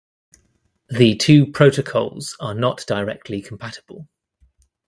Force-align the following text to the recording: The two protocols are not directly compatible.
The 0.89 1.15
two 1.15 1.45
protocols 1.45 2.35
are 2.39 2.55
not 2.55 2.83
directly 2.87 3.39
compatible. 3.39 4.07